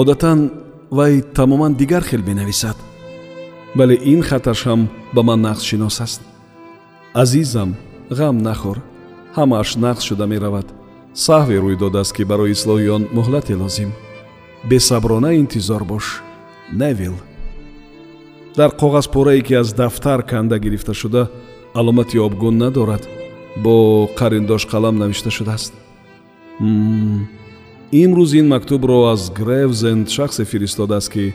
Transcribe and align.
одатан 0.00 0.50
вай 0.90 1.22
тамоман 1.22 1.74
дигар 1.74 2.04
хел 2.04 2.22
менависад 2.22 2.76
вале 3.76 3.96
ин 4.12 4.20
хаташ 4.28 4.60
ҳам 4.66 4.80
ба 5.14 5.22
ман 5.22 5.40
нақсшинос 5.46 5.96
аст. 6.06 6.20
Азизам 7.22 7.70
ғам 8.18 8.36
нахӯр 8.46 8.78
ҳамааш 9.36 9.70
нақс 9.84 10.02
шуда 10.08 10.26
меравад. 10.32 10.66
Саҳве 11.24 11.56
рӯй 11.64 11.76
додааст 11.82 12.12
ки 12.16 12.22
барои 12.30 12.52
ислоҳи 12.56 12.88
он 12.96 13.02
муҳлате 13.16 13.54
лозим. 13.62 13.90
Бесаброна 14.70 15.30
интизор 15.42 15.82
бош 15.84 16.22
невил. 16.80 17.16
Дар 18.56 18.70
коғазпорае 18.80 19.40
ки 19.46 19.54
аз 19.54 19.68
дафтар 19.80 20.20
канда 20.30 20.58
гирифта 20.58 20.94
шуда 20.94 21.30
аломати 21.74 22.18
обгун 22.18 22.58
надорад. 22.58 23.08
Бо 23.64 24.08
қариндош 24.18 24.62
қалам 24.72 24.96
навишта 24.98 25.30
шудааст 25.30 25.72
имрӯз 27.92 28.32
ин 28.34 28.48
мактубро 28.48 29.10
аз 29.12 29.30
гревзенд 29.30 30.10
шахсе 30.10 30.44
фиристодааст 30.44 31.12
ки 31.12 31.34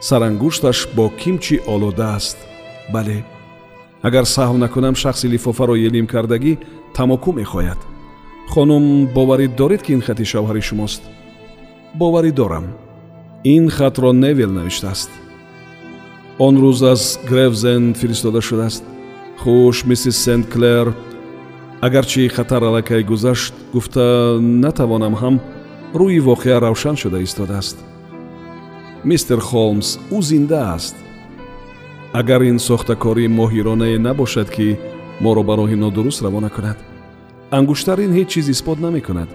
сарангушташ 0.00 0.88
бо 0.96 1.10
кимчи 1.10 1.60
олода 1.66 2.14
аст. 2.16 2.38
Бале 2.92 3.24
агар 4.02 4.24
саҳв 4.24 4.56
накунам 4.56 4.94
шахси 4.94 5.26
лифофаро 5.28 5.74
елим 5.76 6.06
кардагӣ 6.06 6.58
тамоку 6.94 7.32
мехоҳад 7.32 7.78
хонум 8.52 9.06
боварӣ 9.06 9.46
доред 9.60 9.82
ки 9.82 9.92
ин 9.92 10.02
хати 10.06 10.24
шавҳари 10.24 10.62
шумост? 10.68 11.02
Боварӣ 11.94 12.32
дорам. 12.32 12.66
Ин 13.44 13.70
хатро 13.70 14.12
невел 14.12 14.50
навиштааст. 14.50 15.10
Он 16.38 16.54
рӯз 16.62 16.80
аз 16.92 17.20
гревзен 17.30 17.94
фиристода 17.94 18.40
шудааст. 18.40 18.84
Хуш 19.38 19.84
миссис 19.84 20.16
сент 20.16 20.46
клер 20.52 20.94
агарчи 21.80 22.28
хатар 22.28 22.62
аллакай 22.62 23.02
гузашт 23.02 23.54
гуфта 23.72 24.38
натавонам 24.40 25.14
ҳам 25.14 25.40
рӯи 26.00 26.20
воқеа 26.28 26.60
равшан 26.60 26.96
шуда 26.96 27.18
истодааст. 27.22 27.76
Мистер 29.04 29.40
холмс 29.40 29.98
ӯ 30.16 30.18
зинда 30.22 30.60
аст. 30.76 30.96
Агар 32.12 32.42
ин 32.50 32.58
сохтакорӣ 32.58 33.26
моҳиронае 33.38 33.98
набошад 33.98 34.48
ки 34.54 34.78
моро 35.24 35.42
ба 35.48 35.54
роҳи 35.60 35.76
нодуруст 35.84 36.22
равона 36.22 36.50
кунад 36.56 36.78
ангуштарин 37.58 38.12
ҳеҷ 38.16 38.28
чиз 38.32 38.46
исбот 38.54 38.78
намекунад. 38.80 39.30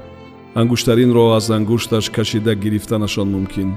Ангуштаринро 0.62 1.24
аз 1.38 1.50
ангушташ 1.58 2.06
кашида 2.10 2.56
гирифтанашон 2.56 3.28
мумкин. 3.32 3.70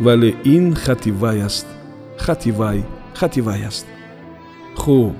Вале 0.00 0.30
ин 0.44 0.74
хати 0.74 1.10
вай 1.10 1.38
аст. 1.48 1.66
Хати 2.18 2.50
вай 2.50 2.84
хати 3.14 3.40
вай 3.40 3.64
аст. 3.64 3.86
Хуб. 4.76 5.14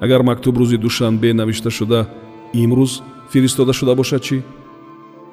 Агар 0.00 0.22
мактуб 0.22 0.56
рӯзи 0.60 0.76
душанбе 0.78 1.34
навишта 1.34 1.70
шуда 1.70 2.00
имрӯз 2.52 3.02
фиристода 3.32 3.72
шуда 3.72 3.94
бошад 3.94 4.22
чӣ? 4.22 4.42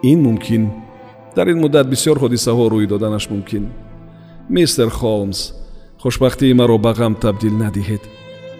Ин 0.01 0.19
мумкин 0.23 0.63
дар 1.35 1.47
ин 1.47 1.59
муддат 1.63 1.87
бисёр 1.89 2.17
ҳодисаҳо 2.23 2.69
рӯй 2.73 2.87
доданаш 2.87 3.29
мумкин. 3.29 3.65
Мистер 4.49 4.89
холмс 4.89 5.39
хушбахтии 6.01 6.53
маро 6.53 6.77
ба 6.77 6.91
ғам 6.99 7.13
табдил 7.23 7.55
надиҳед. 7.63 8.03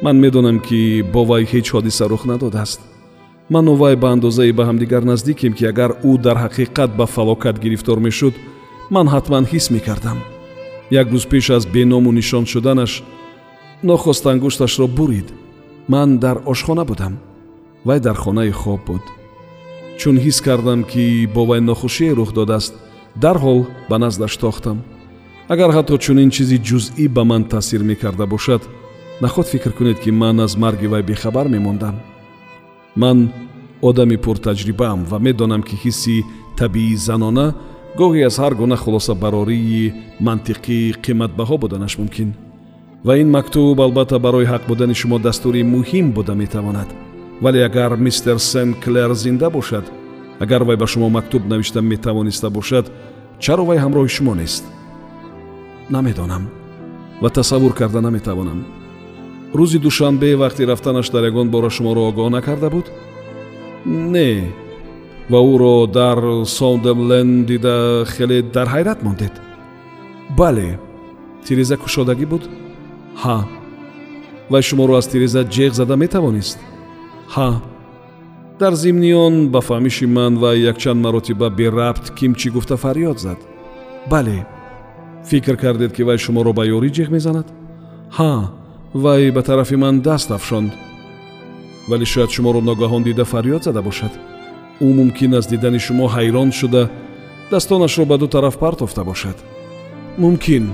Ман 0.01 0.15
медонам 0.23 0.59
ки 0.59 1.01
бо 1.13 1.21
вай 1.25 1.43
ҳеҷ 1.51 1.67
ҳодиса 1.75 2.07
рух 2.07 2.25
надодааст. 2.25 2.79
Ману 3.49 3.73
вай 3.75 3.95
ба 3.95 4.07
андозае 4.15 4.53
ба 4.53 4.63
ҳамдигар 4.69 5.03
наздикем 5.11 5.53
ки 5.57 5.65
агар 5.71 5.91
ӯ 6.09 6.11
дар 6.25 6.37
ҳақиқат 6.45 6.89
ба 6.99 7.05
фалокат 7.05 7.55
гирифтор 7.63 7.99
мешуд 7.99 8.35
ман 8.89 9.07
ҳатман 9.13 9.43
ҳис 9.51 9.65
мекардам. 9.75 10.19
Як 11.01 11.07
рӯз 11.13 11.25
пеш 11.31 11.49
аз 11.49 11.63
беному 11.65 12.11
нишон 12.11 12.45
шуданаш 12.45 13.03
нохост 13.83 14.25
ангушташро 14.27 14.87
бурид. 14.87 15.27
Ман 15.87 16.09
дар 16.23 16.37
ошхона 16.45 16.83
будам. 16.85 17.13
Вай 17.85 17.99
дар 17.99 18.15
хонаи 18.15 18.51
хоб 18.51 18.81
буд 18.87 19.16
чун 19.99 20.17
ҳис 20.17 20.41
кардам 20.41 20.83
ки 20.83 21.27
бо 21.33 21.45
вай 21.45 21.61
нохушие 21.61 22.11
рух 22.13 22.31
додааст 22.33 22.73
дарҳол 23.15 23.65
ба 23.89 23.97
наздаш 23.97 24.37
тохтам. 24.37 24.77
Агар 25.49 25.71
ҳатто 25.77 25.97
чунин 25.97 26.29
чизи 26.35 26.57
ҷузъӣ 26.67 27.07
ба 27.15 27.23
ман 27.23 27.43
таъсир 27.43 27.81
мекарда 27.83 28.25
бошад 28.25 28.61
наход 29.21 29.47
фикр 29.47 29.71
кунед 29.77 29.99
ки 29.99 30.11
ман 30.11 30.39
аз 30.39 30.57
марги 30.57 30.87
вай 30.87 31.03
бехабар 31.03 31.47
мемондам? 31.47 31.95
Ман 32.95 33.17
одами 33.81 34.17
пуртаҷрибаам 34.17 35.05
ва 35.11 35.17
медонам 35.19 35.63
ки 35.63 35.75
ҳисси 35.83 36.25
табиии 36.57 36.95
занона 37.07 37.47
гоҳе 37.99 38.21
аз 38.29 38.35
ҳар 38.41 38.53
гуна 38.61 38.75
хулосабарории 38.83 39.93
мантиқӣ 40.27 40.77
қиматбаҳо 41.05 41.55
буданаш 41.63 41.93
мумкин. 41.97 42.29
Ва 43.07 43.13
ин 43.21 43.29
мактуб 43.37 43.79
албатта 43.81 44.19
барои 44.19 44.49
ҳақ 44.51 44.63
будани 44.67 44.95
шумо 45.01 45.17
дастури 45.19 45.61
муҳим 45.75 46.05
буда 46.17 46.33
метавонад 46.35 47.06
вале 47.41 47.65
агар 47.65 47.97
мистер 47.97 48.39
сен 48.39 48.73
клер 48.73 49.13
зинда 49.13 49.49
бошад 49.49 49.85
агар 50.39 50.63
вай 50.63 50.77
ба 50.77 50.87
шумо 50.87 51.09
мактуб 51.09 51.45
навишта 51.45 51.81
метавониста 51.81 52.49
бошад 52.49 52.91
чаро 53.39 53.65
вай 53.65 53.77
ҳамроҳи 53.77 54.09
шумо 54.09 54.35
нест? 54.35 54.63
Намедонам. 55.89 56.49
Ва 57.21 57.29
тасаввур 57.29 57.73
карда 57.73 58.01
наметавонам. 58.01 58.65
Рӯзи 59.53 59.79
душанбе 59.79 60.35
вақти 60.35 60.65
рафтанаш 60.65 61.09
дар 61.09 61.23
ягон 61.23 61.49
бора 61.49 61.69
шуморо 61.69 62.01
огоҳ 62.09 62.29
накарда 62.29 62.69
буд? 62.69 62.91
Не. 63.85 64.51
Ва 65.29 65.39
ӯро 65.53 65.87
дар 65.87 66.45
сондемлен 66.45 67.45
дида 67.45 68.05
хеле 68.05 68.41
дар 68.41 68.67
ҳайрат 68.67 69.03
мондед? 69.03 69.33
Бале. 70.37 70.79
Тиреза 71.45 71.77
кушодагӣ 71.77 72.25
буд? 72.25 72.43
Ҳа. 73.23 73.37
Вай 74.49 74.61
шуморо 74.61 74.93
аз 74.97 75.07
тиреза 75.07 75.41
ҷеғ 75.55 75.71
зада 75.73 75.95
метавонист 75.95 76.59
ҳа 77.35 77.49
дар 78.59 78.73
зимни 78.75 79.13
он 79.13 79.49
ба 79.49 79.59
фаҳмиши 79.61 80.05
ман 80.17 80.33
вай 80.43 80.57
якчанд 80.71 80.99
маротиба 81.05 81.49
берабт 81.49 82.05
кимчӣ 82.17 82.49
гуфта 82.55 82.75
фарёд 82.83 83.17
зад. 83.19 83.39
Бале 84.11 84.45
фикр 85.29 85.55
кардед 85.57 85.91
ки 85.95 86.01
вай 86.03 86.17
шуморо 86.17 86.51
ба 86.53 86.63
ёрӣ 86.75 86.89
ҷеғ 86.97 87.09
мезанад? 87.15 87.47
Ҳа 88.17 88.33
вай 88.93 89.31
ба 89.31 89.41
тарафи 89.43 89.75
ман 89.75 89.95
даст 90.01 90.31
афшонд. 90.31 90.71
Вале 91.89 92.05
шояд 92.05 92.31
шуморо 92.31 92.61
ногаҳон 92.61 93.03
дида 93.03 93.25
фарёд 93.31 93.63
зада 93.63 93.81
бошад. 93.81 94.13
Ӯ 94.85 94.87
мумкин 94.99 95.33
аст 95.39 95.49
дидани 95.49 95.79
шумо 95.79 96.05
ҳайрон 96.15 96.51
шуда 96.59 96.89
дастонашро 97.51 98.05
ба 98.05 98.17
ду 98.17 98.27
тараф 98.27 98.55
партофта 98.57 99.03
бошад. 99.03 99.37
Мумкин. 100.17 100.65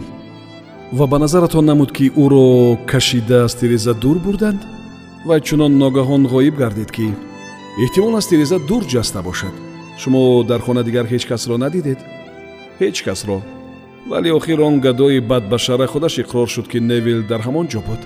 Ва 0.92 1.06
ба 1.08 1.18
назаратон 1.20 1.66
намуд 1.66 1.92
ки 1.92 2.06
ӯро 2.24 2.78
кашида 2.92 3.44
аз 3.46 3.56
тиреза 3.56 3.94
дур 3.94 4.18
бурданд 4.26 4.62
вай 5.28 5.40
чунон 5.48 5.74
ногаҳон 5.84 6.24
ғоиб 6.34 6.56
гардид 6.62 6.92
ки 6.96 7.08
эҳтимол 7.84 8.16
аз 8.20 8.28
тиреза 8.28 8.58
дур 8.70 8.84
ҷаста 8.94 9.22
бошад. 9.30 9.56
Шумо 10.02 10.44
дар 10.50 10.62
хона 10.66 10.84
дигар 10.88 11.06
ҳеҷ 11.12 11.24
касро 11.32 11.56
надидед? 11.58 12.00
Ҳеҷ 12.82 12.98
касро. 13.06 13.38
Вале 14.10 14.30
охир 14.40 14.60
он 14.68 14.76
гадои 14.86 15.20
бадбашара 15.32 15.88
худаш 15.88 16.16
иқрор 16.24 16.48
шуд 16.54 16.68
ки 16.72 16.80
невил 16.92 17.20
дар 17.32 17.42
ҳамон 17.48 17.68
ҷо 17.72 17.82
буд. 17.88 18.02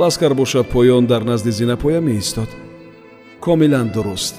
Ласкар 0.00 0.32
бошад 0.34 0.66
поён 0.74 1.04
дар 1.12 1.22
назди 1.30 1.50
зинапоя 1.60 2.00
меистод. 2.00 2.50
Комилан 3.44 3.88
дуруст. 3.94 4.34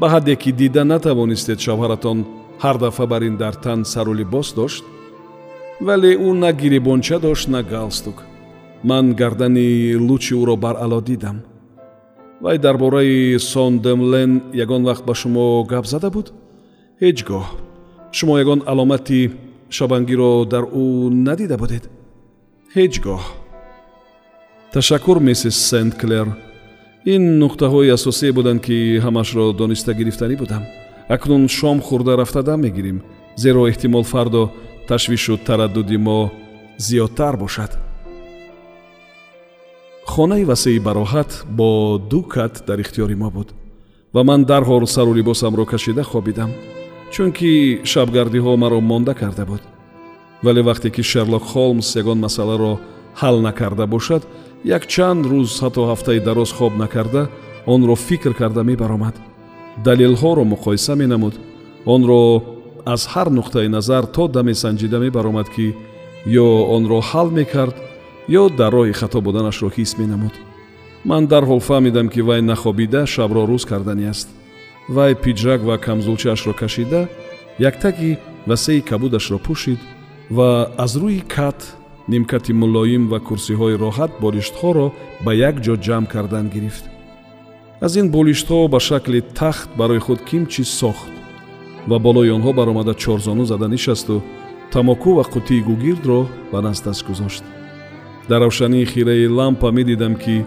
Ба 0.00 0.06
ҳадде 0.14 0.34
ки 0.42 0.50
дида 0.60 0.84
натавонистед 0.84 1.58
шавҳаратон 1.66 2.18
ҳар 2.62 2.76
дафъа 2.84 3.06
бар 3.12 3.22
ин 3.28 3.36
дар 3.42 3.54
тан 3.64 3.84
сару 3.92 4.12
либос 4.20 4.48
дошт 4.58 4.84
вале 5.86 6.10
ӯ 6.28 6.30
на 6.42 6.50
гирибонча 6.60 7.18
дошт 7.18 7.48
на 7.48 7.60
галстук 7.62 8.18
ман 8.88 9.14
гардани 9.20 9.96
лучи 10.06 10.34
ӯро 10.40 10.56
баръало 10.64 11.00
дидам. 11.08 11.36
Вай 12.40 12.58
дар 12.58 12.76
бораи 12.78 13.38
сондемлен 13.38 14.32
ягон 14.64 14.82
вақт 14.88 15.04
ба 15.08 15.14
шумо 15.14 15.64
гап 15.64 15.86
зада 15.92 16.10
буд? 16.10 16.26
Ҳеҷ 17.02 17.18
гоҳ. 17.28 17.44
Шумо 18.16 18.34
ягон 18.44 18.60
аломати 18.72 19.20
шабангиро 19.76 20.32
дар 20.52 20.64
ӯ 20.82 20.84
надида 21.26 21.56
будед? 21.62 21.84
Ҳеҷ 22.76 22.94
гоҳ. 23.04 23.22
Ташаккур 24.72 25.18
миссис 25.26 25.56
сент 25.68 25.92
клер 26.00 26.26
ин 27.14 27.22
нуқтаҳои 27.42 27.94
асосие 27.96 28.32
буданд 28.38 28.60
ки 28.66 28.76
ҳамашро 29.04 29.44
дониста 29.60 29.92
гирифтанӣ 29.98 30.36
будам. 30.42 30.62
Акнун 31.14 31.48
шом 31.48 31.78
хӯрда 31.86 32.12
рафта 32.16 32.42
дам 32.42 32.60
мегирем 32.60 32.98
зеро 33.42 33.62
эҳтимол 33.70 34.04
фардо 34.12 34.42
ташвишу 34.88 35.34
тараддуди 35.46 35.96
мо 36.06 36.18
зиёдтар 36.86 37.36
бошад 37.36 37.85
хонаи 40.12 40.44
васеи 40.44 40.78
бароҳат 40.86 41.30
бо 41.58 41.98
ду 42.10 42.20
кат 42.22 42.54
дар 42.68 42.78
ихтиёри 42.84 43.16
мо 43.22 43.30
буд 43.36 43.48
ва 44.14 44.22
ман 44.28 44.40
дарҳол 44.44 44.86
сару 44.86 45.12
либосамро 45.18 45.64
кашида 45.72 46.02
хобидам 46.02 46.50
чунки 47.12 47.80
шабгардиҳо 47.92 48.56
маро 48.56 48.80
монда 48.80 49.14
карда 49.14 49.44
буд. 49.46 49.62
Вале 50.42 50.62
вақте 50.62 50.90
ки 50.90 51.02
шерлок 51.02 51.44
холмс 51.52 51.96
ягон 51.96 52.18
масъаларо 52.20 52.72
ҳал 53.20 53.36
накарда 53.40 53.86
бошад 53.86 54.22
якчанд 54.64 55.24
рӯз 55.32 55.50
ҳатто 55.62 55.82
ҳафтаи 55.90 56.20
дароз 56.28 56.50
хоб 56.58 56.72
накарда 56.82 57.22
онро 57.74 57.94
фикр 57.94 58.32
карда 58.40 58.62
мебаромад. 58.70 59.14
Далелҳоро 59.86 60.44
муқоиса 60.54 60.94
менамуд. 61.02 61.34
Онро 61.94 62.20
аз 62.94 63.02
ҳар 63.12 63.28
нуқтаи 63.38 63.68
назар 63.76 64.04
то 64.16 64.28
даме 64.28 64.54
санҷида 64.54 64.98
мебаромад 64.98 65.48
ки 65.54 65.66
ё 66.44 66.48
онро 66.76 66.98
ҳал 67.10 67.28
мекард 67.30 67.76
ё 68.28 68.48
дар 68.48 68.72
роҳи 68.72 68.92
хато 68.92 69.20
буданашро 69.20 69.68
ҳис 69.76 69.92
менамуд. 69.98 70.34
Ман 71.04 71.26
дарҳол 71.26 71.60
фаҳмидам 71.68 72.08
ки 72.08 72.20
вай 72.28 72.40
нахобида 72.42 73.06
шабро 73.06 73.42
рӯз 73.50 73.64
кардани 73.70 74.06
аст. 74.12 74.28
Вай 74.88 75.12
пиҷрак 75.14 75.60
ва 75.68 75.76
камзулчаашро 75.78 76.52
кашида 76.60 77.08
яктаги 77.70 78.18
васеи 78.46 78.80
кабудашро 78.90 79.38
пӯшид 79.46 79.80
ва 80.36 80.48
аз 80.84 80.92
рӯи 81.02 81.20
кат 81.34 81.60
нимкати 82.12 82.52
мулоим 82.52 83.02
ва 83.12 83.18
курсиҳои 83.28 83.78
роҳат 83.84 84.12
болиштҳоро 84.24 84.86
ба 85.24 85.32
як 85.48 85.56
ҷо 85.64 85.74
ҷамъ 85.86 86.06
кардан 86.14 86.46
гирифт. 86.54 86.84
Аз 87.86 87.92
ин 88.00 88.06
болиштҳо 88.16 88.68
ба 88.72 88.78
шакли 88.88 89.20
тахт 89.40 89.68
барои 89.80 90.00
худ 90.06 90.20
кимчи 90.28 90.64
сохт 90.80 91.12
ва 91.90 91.96
болои 92.06 92.30
онҳо 92.36 92.52
баромада 92.58 92.94
чорзону 92.94 93.44
зада 93.50 93.68
нишасту 93.68 94.22
тамоку 94.72 95.10
ва 95.18 95.24
қутии 95.34 95.64
гугирдро 95.68 96.20
ба 96.52 96.58
насташ 96.66 96.98
гузошт 97.08 97.44
дар 98.28 98.40
равшании 98.40 98.84
хираи 98.84 99.26
лампа 99.26 99.70
медидам 99.70 100.14
ки 100.16 100.44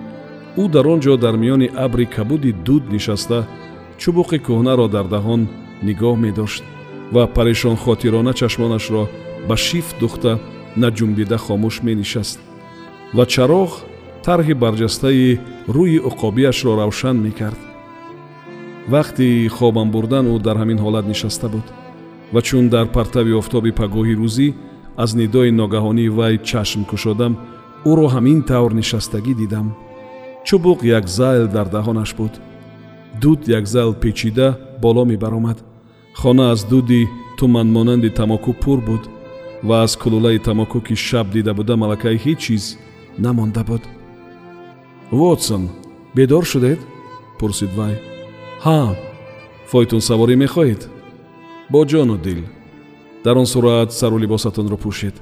ӯ 0.58 0.64
дар 0.70 0.86
он 0.88 1.00
ҷо 1.00 1.18
дар 1.18 1.36
миёни 1.38 1.68
абри 1.86 2.06
кабуди 2.06 2.52
дуд 2.52 2.84
нишаста 2.92 3.48
чубуқи 4.02 4.38
кӯҳнаро 4.46 4.88
дар 4.96 5.06
даҳон 5.16 5.42
нигоҳ 5.88 6.16
медошт 6.26 6.64
ва 7.14 7.24
парешонхотирона 7.36 8.34
чашмонашро 8.34 9.04
ба 9.48 9.56
шифт 9.66 9.96
духта 10.00 10.40
наҷунбида 10.82 11.38
хомӯш 11.46 11.76
менишаст 11.88 12.40
ва 13.18 13.24
чароғ 13.34 13.72
тарҳи 14.26 14.54
барҷастаи 14.64 15.40
рӯи 15.76 16.00
уқобиашро 16.10 16.72
равшан 16.82 17.18
мекард. 17.26 17.60
Вақти 18.94 19.48
хобам 19.58 19.88
бурдан 19.92 20.26
ӯ 20.34 20.36
дар 20.46 20.58
ҳамин 20.62 20.80
ҳолат 20.84 21.06
нишаста 21.12 21.48
буд 21.54 21.68
ва 22.34 22.42
чун 22.48 22.66
дар 22.74 22.86
партави 22.98 23.34
офтоби 23.42 23.72
пагоҳи 23.80 24.16
рӯзӣ 24.22 24.48
аз 25.04 25.10
нидои 25.20 25.52
ногаҳонии 25.62 26.14
вай 26.18 26.34
чашм 26.50 26.82
кушодам 26.92 27.34
ӯро 27.86 28.08
ҳамин 28.16 28.40
тавр 28.50 28.72
нишастагӣ 28.80 29.34
дидам. 29.42 29.68
Чубуқ 30.48 30.80
як 30.84 31.06
зайл 31.08 31.48
дар 31.56 31.68
даҳонаш 31.76 32.12
буд. 32.18 32.34
Дуд 33.22 33.48
як 33.48 33.66
зайл 33.68 33.94
печида 33.94 34.48
боло 34.82 35.06
мебаромад. 35.06 35.58
Хона 36.14 36.52
аз 36.52 36.64
дуди 36.64 37.08
туманмонанди 37.38 38.10
тамоку 38.10 38.54
пур 38.54 38.80
буд 38.82 39.04
ва 39.64 39.84
аз 39.84 39.96
кулулаи 39.96 40.40
тамоку 40.40 40.80
ки 40.82 40.96
шаб 40.96 41.28
дида 41.32 41.54
будам 41.54 41.84
аллакай 41.84 42.16
ҳеҷ 42.18 42.38
чиз 42.38 42.78
намонда 43.18 43.64
буд. 43.64 43.84
Вотсон 45.12 45.70
бедор 46.16 46.46
шудед? 46.46 46.80
Пурсид 47.40 47.72
вай. 47.80 47.96
Ҳа 48.66 48.96
фойтун 49.72 50.02
саворӣ 50.08 50.36
мехоҳед? 50.44 50.82
Бо 51.72 51.80
ҷону 51.86 52.18
дил. 52.26 52.42
Дар 53.24 53.36
он 53.38 53.46
сурат 53.46 53.90
сару 53.94 54.18
либосатонро 54.18 54.78
пӯшед. 54.84 55.16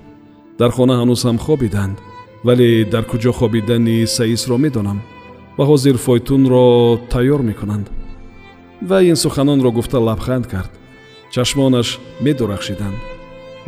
Дар 0.59 0.71
хона 0.71 0.94
ҳанӯз 1.01 1.21
ҳам 1.27 1.38
хобиданд 1.45 1.98
вале 2.44 2.86
дар 2.86 3.04
куҷо 3.06 3.31
хобидани 3.31 4.06
саисро 4.06 4.57
медонам 4.57 5.01
ва 5.57 5.63
ҳозир 5.66 5.98
фойтунро 5.98 7.00
тайёр 7.10 7.42
мекунанд. 7.42 7.88
Вай 8.81 9.10
ин 9.10 9.16
суханонро 9.16 9.72
гуфта 9.72 10.00
лабханд 10.00 10.48
кард. 10.48 10.72
Чашмонаш 11.34 12.00
медурахшиданд 12.22 12.98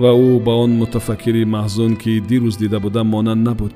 ва 0.01 0.12
ӯ 0.27 0.39
ба 0.45 0.54
он 0.63 0.71
мутафаккири 0.81 1.44
маҳзун 1.56 1.94
ки 2.01 2.21
дирӯз 2.30 2.56
дида 2.57 2.80
будам 2.80 3.07
монанд 3.07 3.44
набуд. 3.48 3.74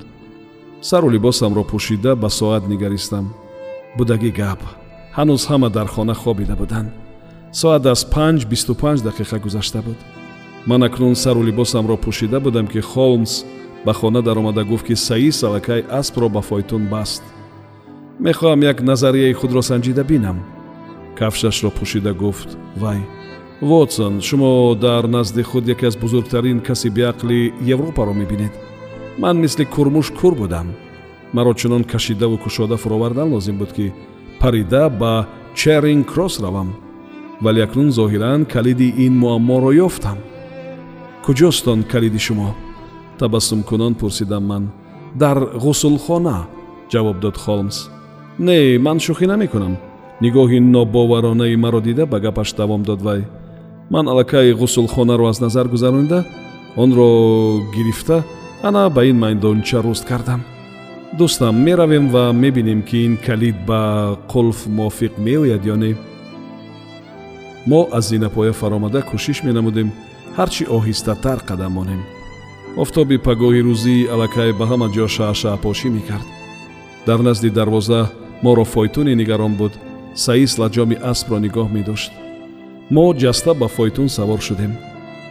Сару 0.81 1.09
либосамро 1.09 1.63
пӯшида 1.71 2.15
ба 2.15 2.29
соат 2.29 2.63
нигаристам. 2.67 3.25
Будагӣ 3.97 4.31
гап. 4.39 4.61
Ҳанӯз 5.17 5.43
ҳама 5.49 5.69
дар 5.69 5.87
хона 5.87 6.13
хобида 6.13 6.55
буданд. 6.55 6.89
Соат 7.51 7.85
аз 7.85 8.01
панҷ 8.13 8.39
бисту 8.51 8.73
панҷ 8.81 8.99
дақиқа 9.07 9.37
гузашта 9.39 9.81
буд. 9.81 9.99
Ман 10.65 10.83
акнун 10.83 11.15
сару 11.15 11.41
либосамро 11.43 11.95
пӯшида 12.03 12.39
будам 12.39 12.67
ки 12.67 12.79
холмс 12.91 13.43
ба 13.85 13.93
хона 13.93 14.21
даромада 14.21 14.63
гуфт 14.63 14.87
ки 14.87 14.95
саис 14.95 15.43
аллакай 15.43 15.85
аспро 15.89 16.29
ба 16.29 16.41
фойтун 16.41 16.87
баст. 16.87 17.23
Мехоҳам 18.19 18.61
як 18.63 18.81
назарияи 18.81 19.33
худро 19.33 19.61
санҷида 19.61 20.03
бинам 20.03 20.43
кафшашро 21.17 21.69
пӯшида 21.69 22.13
гуфт. 22.13 22.57
Вай 22.75 22.99
вотсон 23.61 24.21
шумо 24.21 24.75
дар 24.75 25.07
назди 25.07 25.43
худ 25.43 25.67
яке 25.67 25.87
аз 25.87 25.95
бузургтарин 25.97 26.59
каси 26.59 26.89
беақли 26.89 27.53
европаро 27.61 28.13
мебинед. 28.13 28.51
Ман 29.17 29.37
мисли 29.39 29.65
курмуш 29.65 30.11
кур 30.11 30.35
будам. 30.35 30.73
Маро 31.33 31.53
чунон 31.53 31.83
кашидаву 31.83 32.37
кушода 32.37 32.77
фуровардан 32.77 33.33
лозим 33.33 33.57
буд 33.57 33.73
ки 33.73 33.93
парида 34.39 34.89
ба 34.89 35.27
черинг 35.55 36.13
кросс 36.13 36.39
равам. 36.39 36.75
Вале 37.41 37.63
акнун 37.63 37.91
зоҳиран 37.91 38.45
калиди 38.45 38.93
ин 38.97 39.13
муамморо 39.17 39.71
ёфтам. 39.71 40.17
Куҷост 41.25 41.67
он 41.67 41.83
калиди 41.83 42.19
шумо 42.19 42.55
табассумкунон 43.19 43.95
пурсидам 43.95 44.45
ман. 44.45 44.71
Дар 45.15 45.37
ғусулхона 45.37 46.47
ҷавоб 46.91 47.19
дод 47.19 47.37
холмс. 47.37 47.89
Не 48.39 48.77
ман 48.79 48.97
шӯхӣ 48.99 49.25
намекунам. 49.27 49.77
Нигоҳи 50.21 50.59
нобоваронаи 50.59 51.55
маро 51.55 51.81
дида 51.81 52.05
ба 52.05 52.19
гапаш 52.19 52.53
давом 52.53 52.83
дод 52.83 53.01
вай. 53.01 53.21
Ман 53.89 54.07
аллакай 54.07 54.53
ғусулхонаро 54.53 55.29
аз 55.29 55.39
назар 55.39 55.67
гузаронида 55.67 56.25
онро 56.77 57.07
гирифта 57.75 58.23
ана 58.63 58.89
ба 58.89 59.05
ин 59.05 59.17
майдонча 59.19 59.83
руст 59.83 60.05
кардам. 60.05 60.41
Дӯстам 61.17 61.55
меравем 61.65 62.09
ва 62.09 62.33
мебинем 62.33 62.81
ки 62.81 63.05
ин 63.05 63.17
калид 63.17 63.55
ба 63.67 64.17
қулф 64.27 64.67
мувофиқ 64.67 65.13
меояд 65.17 65.65
ё 65.65 65.75
не? 65.75 65.95
Мо 67.67 67.87
аз 67.91 68.09
зинапоя 68.09 68.53
фаромада 68.53 69.01
кӯшиш 69.01 69.43
менамудем. 69.43 69.91
Ҳарчи 70.37 70.63
оҳистатар 70.77 71.39
қадам 71.49 71.73
монем 71.77 72.01
офтоби 72.81 73.17
пагоҳи 73.27 73.61
рӯзӣ 73.67 73.95
аллакай 74.13 74.51
ба 74.59 74.65
ҳама 74.71 74.87
ҷо 74.95 75.05
шаъшаъпошӣ 75.15 75.89
мекард. 75.97 76.27
Дар 77.07 77.19
назди 77.27 77.49
дарвоза 77.57 78.01
моро 78.43 78.65
фойтуне 78.73 79.13
нигарон 79.21 79.53
буд. 79.59 79.73
Саис 80.25 80.51
лаҷоми 80.61 81.01
аспро 81.11 81.37
нигоҳ 81.45 81.67
медошт. 81.77 82.11
Мо 82.95 83.05
ҷаста 83.21 83.51
ба 83.61 83.67
фойтун 83.77 84.09
савор 84.17 84.39
шудем 84.47 84.73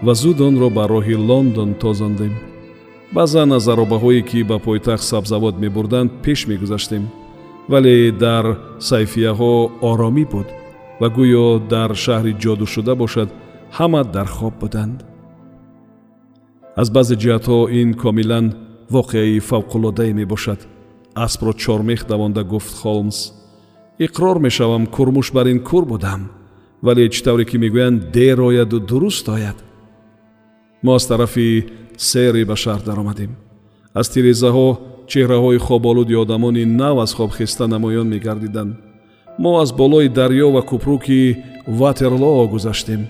ва 0.06 0.14
зуд 0.22 0.38
онро 0.48 0.68
ба 0.76 0.84
роҳи 0.92 1.16
лондон 1.28 1.70
тозондем 1.82 2.34
баъзан 3.14 3.52
аз 3.56 3.62
заробаҳое 3.68 4.22
ки 4.28 4.38
ба 4.50 4.58
пойтахт 4.66 5.04
сабзавот 5.12 5.54
мебурданд 5.62 6.10
пеш 6.24 6.40
мегузаштем. 6.50 7.04
Вале 7.68 8.12
дар 8.24 8.44
сайфияҳо 8.90 9.54
оромӣ 9.90 10.24
буд 10.32 10.48
ва 11.00 11.08
гӯё 11.16 11.46
дар 11.72 11.90
шаҳри 12.04 12.32
ҷодушуда 12.42 12.94
бошад 13.02 13.28
ҳама 13.78 14.02
дар 14.14 14.28
хоб 14.36 14.54
буданд 14.62 14.98
аз 16.76 16.88
баъзе 16.90 17.14
ҷиҳатҳо 17.22 17.58
ин 17.80 17.88
комилан 18.02 18.46
воқеаи 18.96 19.40
фавқулодае 19.48 20.12
мебошад. 20.12 20.60
Аспро 21.14 21.52
чормех 21.52 22.06
давонда 22.06 22.42
гуфт 22.44 22.74
холмс. 22.80 23.18
Иқрор 24.06 24.38
мешавам 24.38 24.86
курмуш 24.86 25.32
бар 25.32 25.46
ин 25.46 25.60
кур 25.60 25.84
будам 25.84 26.30
вале 26.82 27.08
чӣ 27.08 27.20
тавре 27.24 27.44
ки 27.44 27.56
мегӯянд 27.64 28.10
дер 28.16 28.38
ояду 28.40 28.80
дуруст 28.80 29.28
ояд. 29.28 29.58
Мо 30.82 30.94
аз 30.94 31.06
тарафи 31.06 31.66
сери 31.96 32.44
ба 32.44 32.56
шаҳр 32.62 32.82
даромадем. 32.84 33.32
Аз 33.94 34.06
тирезаҳо 34.12 34.68
чеҳраҳои 35.10 35.58
хоболуди 35.66 36.14
одамони 36.14 36.64
нав 36.64 36.96
аз 37.04 37.12
хоб 37.14 37.30
хеста 37.38 37.64
намоён 37.74 38.08
мегардиданд 38.08 38.72
мо 39.38 39.60
аз 39.60 39.72
болои 39.72 40.08
дарьё 40.08 40.50
ва 40.50 40.62
купруки 40.62 41.36
ватерлоо 41.66 42.48
гузаштем 42.48 43.02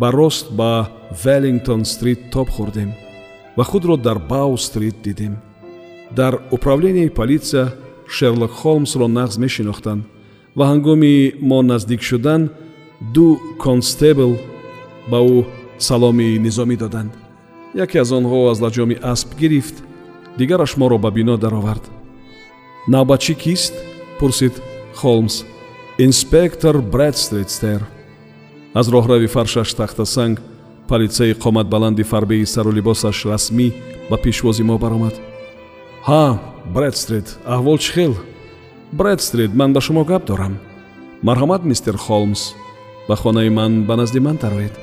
ба 0.00 0.12
рост 0.12 0.46
ба 0.52 0.90
веллингтон 1.24 1.84
стрит 1.84 2.30
тоб 2.30 2.48
хӯрдем 2.50 2.90
ва 3.56 3.64
худро 3.64 3.96
дар 3.96 4.18
бау 4.18 4.56
стрит 4.56 5.02
дидем. 5.02 5.38
Дар 6.10 6.40
управленияи 6.50 7.08
политсия 7.08 7.74
шерлок 8.06 8.52
холмсро 8.52 9.06
нағз 9.18 9.38
мешинохтанд 9.38 10.04
ва 10.56 10.64
ҳангоми 10.70 11.34
мо 11.40 11.62
наздик 11.62 12.02
шудан 12.02 12.50
ду 13.14 13.38
констебл 13.58 14.32
ба 15.10 15.18
ӯ 15.18 15.44
саломи 15.78 16.38
низомӣ 16.38 16.76
доданд. 16.76 17.12
Яке 17.74 17.98
аз 17.98 18.10
онҳо 18.18 18.50
аз 18.52 18.58
лаҷоми 18.64 18.96
асп 19.12 19.30
гирифт 19.40 19.76
дигараш 20.38 20.76
моро 20.76 20.98
ба 20.98 21.10
бино 21.10 21.36
даровард. 21.36 21.84
Навбатчӣ 22.88 23.34
кист? 23.34 23.74
Пурсид 24.18 24.54
холмс 24.94 25.44
инспектор 25.98 26.74
брэдстритстер 26.92 27.97
аз 28.78 28.86
роҳрави 28.94 29.28
фаршаш 29.34 29.70
тахтасанг 29.74 30.36
политсеи 30.88 31.34
қоматбаланди 31.44 32.04
фарбеи 32.10 32.46
сару 32.54 32.70
либосаш 32.78 33.18
расмӣ 33.30 33.68
ба 34.10 34.16
пешвози 34.24 34.62
мо 34.68 34.76
баромад. 34.82 35.14
Ҳа 36.08 36.24
брэдстрит 36.74 37.28
аҳвол 37.54 37.78
чӣ 37.84 37.90
хел? 37.96 38.14
Брэдстрит 38.98 39.52
ман 39.60 39.70
ба 39.72 39.80
шумо 39.86 40.02
гап 40.10 40.22
дорам. 40.30 40.54
Марҳамат 41.26 41.62
мистер 41.70 41.96
холмс 42.06 42.42
ба 43.08 43.14
хонаи 43.22 43.50
ман 43.58 43.72
ба 43.88 43.94
назди 44.00 44.20
ман 44.26 44.36
тароед. 44.42 44.74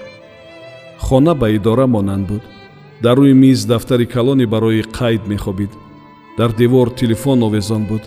Хона 1.05 1.33
ба 1.41 1.47
идора 1.57 1.87
монанд 1.87 2.27
буд. 2.29 2.43
Дар 3.03 3.17
рӯи 3.17 3.33
миз 3.43 3.59
дафтари 3.71 4.05
калоне 4.15 4.45
барои 4.53 4.81
қайд 4.99 5.23
мехобид. 5.27 5.71
Дар 6.37 6.51
девор 6.61 6.87
телефон 7.01 7.43
овезон 7.43 7.83
буд. 7.89 8.03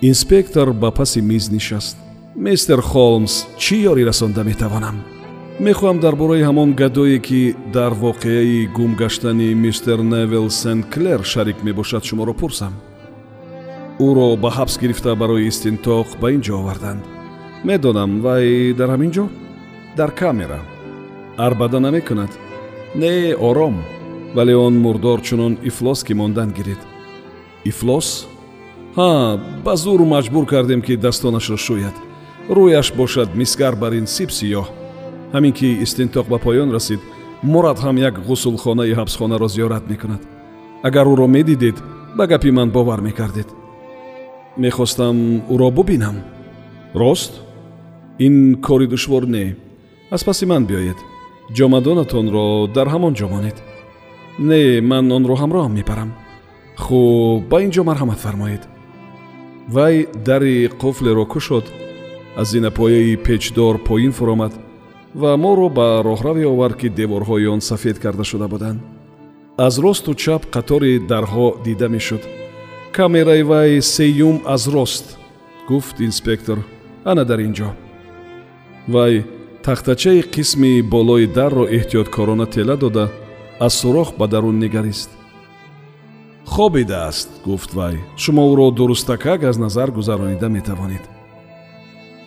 Инспектор 0.00 0.72
ба 0.72 0.90
паси 0.90 1.20
миз 1.20 1.44
нишаст 1.50 1.96
мистер 2.36 2.80
холмс 2.82 3.46
чӣ 3.56 3.76
ёрӣ 3.90 4.04
расонда 4.04 4.44
метавонам? 4.44 4.96
Мехоҳам 5.58 5.98
дар 6.04 6.14
бораи 6.16 6.42
ҳамон 6.48 6.70
гадое 6.74 7.18
ки 7.18 7.56
дар 7.72 7.92
воқеаи 7.94 8.68
гум 8.76 8.94
гаштани 8.94 9.54
мистер 9.54 9.98
невел 10.02 10.50
сенклер 10.50 11.24
шарик 11.24 11.58
мебошад 11.62 12.04
шуморо 12.04 12.34
пурсам. 12.34 12.74
Ӯро 13.98 14.36
ба 14.42 14.50
ҳабс 14.56 14.74
гирифта 14.82 15.14
барои 15.16 15.48
истинтоқ 15.48 16.08
ба 16.20 16.26
ин 16.34 16.42
ҷо 16.46 16.54
оварданд. 16.60 17.02
Медонам 17.64 18.20
вай 18.20 18.74
дар 18.78 18.88
ҳамин 18.94 19.10
ҷо? 19.16 19.24
Дар 19.96 20.10
камера. 20.20 20.60
Арбада 21.38 21.80
намекунад. 21.80 22.32
Не 22.94 23.34
ором. 23.48 23.76
Вале 24.34 24.54
он 24.56 24.74
мурдор 24.84 25.20
чунон 25.22 25.56
ифлос 25.68 26.04
ки 26.04 26.12
мондан 26.12 26.50
гирид 26.52 26.80
ифлос? 27.64 28.28
Ҳа 28.96 29.40
ба 29.64 29.76
зур 29.76 30.00
маҷбур 30.04 30.44
кардем 30.46 30.82
ки 30.82 30.96
дастонашро 30.96 31.56
шӯяд 31.56 31.96
рӯяш 32.48 32.94
бошад 32.94 33.34
мисгарбарин 33.34 34.06
сиб 34.06 34.30
сиёҳ. 34.30 34.66
Ҳамин 35.34 35.52
ки 35.52 35.68
истинтоқ 35.84 36.26
ба 36.28 36.38
поён 36.38 36.70
расид 36.72 37.00
мурад 37.42 37.78
ҳам 37.78 37.96
як 37.98 38.14
ғусулхонаи 38.28 38.96
ҳабсхонаро 38.98 39.48
зиёрат 39.48 39.84
мекунад. 39.90 40.22
Агар 40.82 41.06
ӯро 41.06 41.26
медидед 41.26 41.76
ба 42.16 42.26
гапи 42.26 42.50
ман 42.50 42.70
бовар 42.70 43.00
мекардед. 43.00 43.48
Мехостам 44.56 45.16
ӯро 45.52 45.70
бубинам. 45.70 46.16
Рост? 46.94 47.32
Ин 48.18 48.60
кори 48.62 48.86
душвор 48.86 49.26
не. 49.26 49.56
Аз 50.10 50.24
паси 50.24 50.46
ман 50.46 50.66
биёед. 50.66 50.98
Ҷомадонатонро 51.56 52.72
дар 52.74 52.88
ҳамон 52.88 53.14
ҷо 53.14 53.28
монед. 53.28 53.56
Не 54.38 54.80
ман 54.80 55.12
онро 55.12 55.34
ҳамроҳам 55.42 55.72
мепарам. 55.74 56.10
Хуб 56.76 57.48
ба 57.50 57.62
ин 57.64 57.70
ҷо 57.70 57.82
марҳамат 57.84 58.18
фармоед. 58.18 58.62
Вай 59.68 60.06
дари 60.26 60.70
қуфлеро 60.80 61.26
кушод 61.26 61.64
аз 62.36 62.50
зинапояи 62.50 63.16
печдор 63.16 63.82
поин 63.84 64.12
фуромад 64.12 64.52
ва 65.14 65.36
моро 65.36 65.68
ба 65.68 66.02
роҳраве 66.04 66.44
овард 66.46 66.76
ки 66.76 66.88
деворҳои 66.88 67.46
он 67.46 67.60
сафед 67.60 67.98
карда 67.98 68.24
шуда 68.24 68.48
буданд. 68.48 68.80
аз 69.56 69.78
росту 69.78 70.14
чап 70.14 70.42
қатори 70.54 71.06
дарҳо 71.06 71.48
дида 71.64 71.88
мешуд. 71.88 72.22
камераи 72.92 73.42
вай 73.42 73.82
сеюм 73.82 74.42
аз 74.46 74.68
рост 74.68 75.18
гуфт 75.68 76.00
инспектор 76.00 76.58
ана 77.04 77.24
дар 77.24 77.38
ин 77.38 77.52
ҷо 77.52 77.68
вай 78.88 79.24
тахтачаи 79.62 80.20
қисми 80.34 80.82
болои 80.82 81.26
дарро 81.26 81.64
эҳтиёткорона 81.76 82.46
тела 82.46 82.76
дода 82.76 83.10
аз 83.60 83.74
сурох 83.80 84.08
ба 84.18 84.26
дарун 84.28 84.58
нигарист. 84.58 85.10
Хобидааст 86.46 87.30
гуфт 87.44 87.74
вай 87.74 87.96
шумо 88.16 88.42
ӯро 88.52 88.70
дурустакак 88.70 89.42
аз 89.42 89.56
назар 89.58 89.90
гузаронида 89.90 90.48
метавонед 90.48 91.15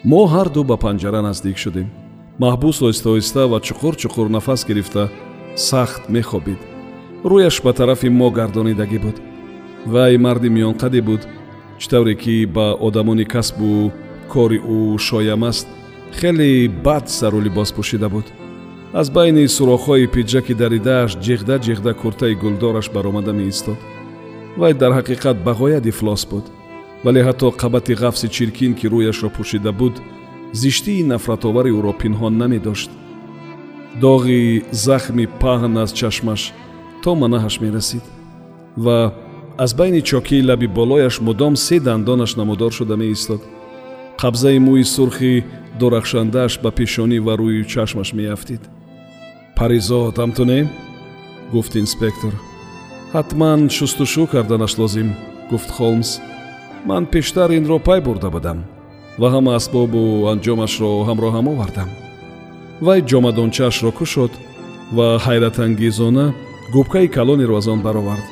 мо 0.04 0.28
ҳарду 0.28 0.64
ба 0.64 0.78
панҷара 0.78 1.22
наздик 1.22 1.58
шудем. 1.58 1.88
маҳбус 2.44 2.78
оҳиста-оҳиста 2.88 3.42
ва 3.52 3.60
чуқур-чуқур 3.68 4.28
нафас 4.36 4.62
гирифта 4.70 5.04
сахт 5.56 6.10
мехобид. 6.10 6.60
рӯяш 7.32 7.56
ба 7.66 7.72
тарафи 7.74 8.10
мо 8.10 8.30
гардонидагӣ 8.38 9.00
буд. 9.06 9.18
вай 9.94 10.18
марди 10.18 10.50
миёнқаде 10.56 11.02
буд. 11.02 11.22
чӣ 11.80 11.88
тавре 11.92 12.16
ки 12.16 12.46
ба 12.56 12.68
одамони 12.88 13.26
касбу 13.34 13.92
кори 14.34 14.60
ӯ 14.76 14.98
шоям 15.08 15.44
аст 15.52 15.68
хеле 16.20 16.70
бад 16.86 17.06
сару 17.18 17.40
либос 17.46 17.70
пӯшида 17.76 18.10
буд. 18.10 18.28
аз 19.00 19.08
байни 19.16 19.44
сурохҳои 19.56 20.12
пиҷаки 20.16 20.54
даридааш 20.62 21.12
ҷиғда 21.26 21.56
ҷиғда 21.66 21.92
куртаи 22.02 22.36
гулдораш 22.44 22.88
баромада 22.96 23.34
меистод. 23.34 23.80
вай 24.60 24.74
дар 24.82 24.92
ҳақиқат 25.00 25.38
ба 25.46 25.52
ғоят 25.60 25.86
ифлос 25.92 26.24
буд 26.32 26.46
вале 27.04 27.22
ҳатто 27.28 27.48
қабати 27.62 27.94
ғафси 28.02 28.28
чиркин 28.36 28.74
ки 28.80 28.88
рӯяшро 28.94 29.30
пӯшида 29.36 29.72
буд 29.72 29.96
зиштии 30.62 31.04
нафратовари 31.04 31.72
ӯро 31.78 31.94
пинҳон 32.02 32.34
намедошт. 32.42 32.90
Доғи 34.02 34.64
захми 34.72 35.26
паҳн 35.42 35.74
аз 35.84 35.92
чашмаш 36.00 36.42
то 37.04 37.12
манаҳаш 37.22 37.56
мерасид. 37.64 38.06
Ва 38.78 39.14
аз 39.64 39.72
байни 39.80 40.02
чокии 40.02 40.46
лаби 40.50 40.68
болояш 40.68 41.16
мудом 41.22 41.56
се 41.56 41.80
дандонаш 41.80 42.36
намудор 42.36 42.72
шуда 42.72 42.96
меистод. 42.98 43.42
Қабзаи 44.22 44.60
мӯи 44.68 44.84
сурхи 44.96 45.44
дурахшандааш 45.80 46.54
ба 46.64 46.70
пешонӣ 46.78 47.20
ва 47.26 47.34
рӯи 47.42 47.64
чашмаш 47.74 48.10
меафтид. 48.18 48.62
Паризод 49.58 50.16
ҳамтуне 50.22 50.60
гуфт 51.54 51.74
инспектор. 51.84 52.34
Ҳатман 53.14 53.60
шустушӯ 53.78 54.24
карданаш 54.34 54.74
лозим 54.80 55.10
гуфт 55.52 55.70
холмс 55.78 56.10
ман 56.86 57.06
пештар 57.06 57.50
инро 57.52 57.80
пай 57.80 58.02
бурда 58.02 58.30
будам 58.30 58.60
ва 59.20 59.28
ҳама 59.34 59.56
асбобу 59.60 60.02
анҷомашро 60.32 60.92
ҳамроҳам 61.10 61.46
овардам 61.54 61.90
вай 62.86 63.00
ҷомадончаашро 63.10 63.92
кушод 64.00 64.32
ва 64.98 65.08
ҳайратангезона 65.26 66.26
губкаи 66.74 67.08
калонеро 67.08 67.58
аз 67.58 67.68
он 67.68 67.82
баровард. 67.82 68.26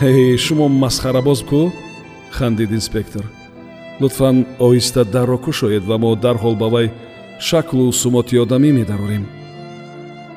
Ҳе 0.00 0.36
шумо 0.44 0.66
масхарабоз 0.68 1.40
кӯ 1.50 1.62
хандид 2.36 2.70
инспектор. 2.78 3.24
Лутфан 4.00 4.36
оҳиста 4.66 5.02
дарро 5.14 5.38
кушоед 5.38 5.84
ва 5.90 5.96
мо 6.02 6.10
дарҳол 6.24 6.54
ба 6.62 6.68
вай 6.74 6.86
шаклу 7.48 7.92
сумоти 8.00 8.36
одамӣ 8.44 8.70
медарорем. 8.78 9.24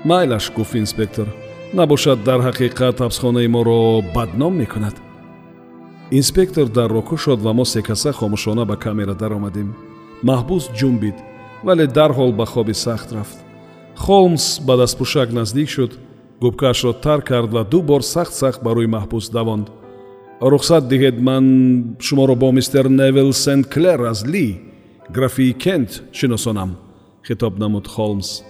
Майлаш 0.09 0.45
гуфт 0.55 0.75
инспектор 0.83 1.27
набошад 1.73 2.19
дар 2.27 2.39
ҳақиқат 2.47 2.95
ҳабсхонаи 3.03 3.47
моро 3.55 3.79
бадном 4.15 4.53
мекунад 4.61 4.95
инспектор 6.11 6.67
дарро 6.69 7.01
кушод 7.01 7.41
ва 7.41 7.53
мо 7.53 7.65
секаса 7.65 8.11
хомӯшона 8.11 8.65
ба 8.65 8.75
камера 8.75 9.15
даромадем. 9.15 9.75
Маҳбус 10.23 10.69
ҷумбид 10.77 11.15
вале 11.63 11.87
дарҳол 11.87 12.31
ба 12.31 12.45
хоби 12.45 12.73
сахт 12.73 13.11
рафт. 13.11 13.37
Холмс 13.95 14.59
ба 14.59 14.77
дастпӯшак 14.77 15.31
наздик 15.31 15.69
шуд 15.69 15.91
губкаашро 16.41 16.93
тар 16.93 17.21
кард 17.21 17.51
ва 17.53 17.63
ду 17.63 17.81
бор 17.81 18.01
сахт-сахт 18.01 18.61
ба 18.63 18.71
рӯи 18.75 18.87
маҳбус 18.87 19.29
давонд. 19.29 19.67
Рухсат 20.41 20.87
диҳед 20.87 21.17
ман 21.19 21.45
шуморо 21.99 22.35
бо 22.35 22.51
мистер 22.51 22.85
невел 22.89 23.33
сенклер 23.33 23.99
аз 24.11 24.25
ли 24.27 24.61
графии 25.09 25.53
кент 25.53 26.03
шиносонам 26.11 26.77
хитоб 27.27 27.57
намуд 27.57 27.87
холмс. 27.87 28.43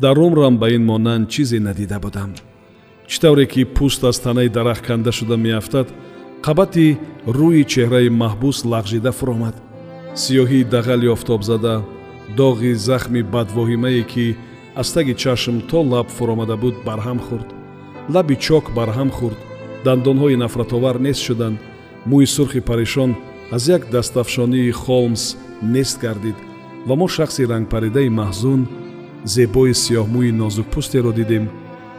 Дар 0.00 0.18
умрам 0.18 0.58
ба 0.58 0.70
ин 0.70 0.84
монанд 0.84 1.28
чизе 1.30 1.60
надида 1.60 1.98
будам. 2.00 2.34
Чӣ 3.06 3.20
тавре 3.20 3.46
ки 3.46 3.64
пӯст 3.64 4.02
аз 4.08 4.18
танаи 4.18 4.48
дарахт 4.48 4.84
канда 4.86 5.12
шуда 5.12 5.36
меафтад 5.36 5.88
қабати 6.44 6.88
рӯи 7.38 7.62
чеҳраи 7.72 8.08
маҳбус 8.22 8.58
лағжида 8.72 9.12
фуромад. 9.18 9.56
Сиёҳии 10.22 10.68
дағали 10.74 11.08
офтобзада 11.16 11.74
доғи 12.38 12.72
захми 12.88 13.22
бадвоҳимае 13.34 14.02
ки 14.12 14.26
аз 14.80 14.88
таги 14.94 15.14
чашм 15.22 15.56
то 15.70 15.78
лаб 15.92 16.08
фуромада 16.16 16.56
буд 16.62 16.76
барҳам 16.86 17.18
хӯрд 17.26 17.48
лаби 18.14 18.36
чок 18.46 18.64
барҳам 18.78 19.10
хӯрд 19.16 19.38
дандонҳои 19.84 20.40
нафратовар 20.42 20.96
нест 21.06 21.22
шуданд. 21.26 21.58
Мӯи 22.10 22.26
сурхи 22.34 22.60
парешон 22.68 23.10
аз 23.56 23.62
як 23.76 23.82
дастафшонии 23.94 24.70
холмс 24.82 25.22
нест 25.74 25.96
гардид. 26.04 26.38
Ва 26.88 26.94
мо 27.00 27.06
шахси 27.16 27.42
рангпаридаи 27.52 28.08
маҳзун 28.20 28.60
зебои 29.34 29.72
сиёҳмӯи 29.82 30.30
нозукпӯстеро 30.40 31.12
дидем 31.20 31.44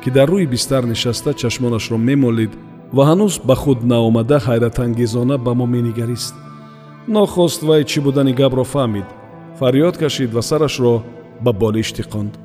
ки 0.02 0.10
дар 0.16 0.28
рӯи 0.34 0.46
бистар 0.54 0.84
нишаста 0.92 1.32
чашмонашро 1.42 1.98
мемолид 2.10 2.54
ва 2.94 3.04
ҳанӯз 3.10 3.34
ба 3.48 3.56
худ 3.56 3.80
наомада 3.92 4.38
ҳайратангезона 4.48 5.38
ба 5.46 5.54
мо 5.54 5.66
менигарист. 5.66 6.36
Нохост 7.08 7.62
вай 7.64 7.84
чӣ 7.84 8.00
будани 8.06 8.34
гапро 8.34 8.64
фаҳмид. 8.74 9.08
Фарёд 9.60 9.96
кашид 10.02 10.32
ва 10.34 10.42
сарашро 10.42 10.96
ба 11.44 11.52
болиш 11.62 11.90
тиқонд 11.98 12.45